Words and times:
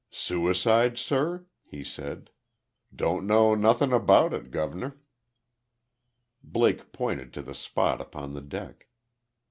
"Suicide, 0.09 0.97
sir?" 0.97 1.45
he 1.63 1.83
said. 1.83 2.31
"Don't 2.91 3.27
know 3.27 3.53
nothink 3.53 3.93
about 3.93 4.33
it, 4.33 4.49
gov'ner." 4.49 4.97
Blake 6.41 6.91
pointed 6.91 7.31
to 7.33 7.43
the 7.43 7.53
spot 7.53 8.01
upon 8.01 8.33
the 8.33 8.41
deck. 8.41 8.87